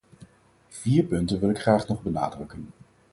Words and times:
Vier 0.69 1.03
punten 1.03 1.39
wil 1.39 1.49
ik 1.49 1.57
graag 1.59 1.87
nog 1.87 2.01
benadrukken. 2.01 2.67